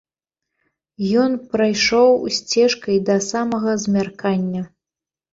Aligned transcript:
Ён 1.23 1.33
прайшоў 1.51 2.09
сцежкай 2.37 2.97
да 3.09 3.17
самага 3.27 3.75
змяркання. 3.83 4.63